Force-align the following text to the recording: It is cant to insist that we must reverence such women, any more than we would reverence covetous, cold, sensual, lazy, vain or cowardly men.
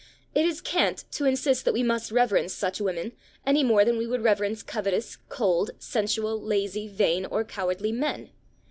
It 0.33 0.45
is 0.47 0.61
cant 0.61 1.03
to 1.11 1.25
insist 1.25 1.63
that 1.63 1.75
we 1.75 1.83
must 1.83 2.11
reverence 2.11 2.53
such 2.55 2.81
women, 2.81 3.11
any 3.45 3.63
more 3.63 3.85
than 3.85 3.99
we 3.99 4.07
would 4.07 4.23
reverence 4.23 4.63
covetous, 4.63 5.17
cold, 5.29 5.69
sensual, 5.77 6.41
lazy, 6.41 6.87
vain 6.87 7.23
or 7.27 7.43
cowardly 7.43 7.91
men. 7.91 8.31